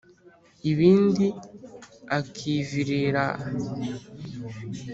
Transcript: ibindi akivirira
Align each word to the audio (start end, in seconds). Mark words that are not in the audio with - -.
ibindi 0.71 1.25
akivirira 2.17 3.25